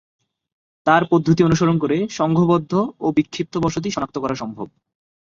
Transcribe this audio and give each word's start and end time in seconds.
তার 0.87 1.03
পদ্ধতি 1.09 1.41
অনুসরণ 1.43 1.75
করে 1.77 1.97
সংঘবদ্ধ 2.09 2.71
ও 2.99 3.07
বিক্ষিপ্ত 3.11 3.53
বসতি 3.57 3.89
শনাক্ত 3.91 4.15
করা 4.19 4.35
সম্ভব। 4.35 4.67